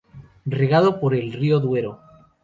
[0.47, 2.01] Regado por el río Duero.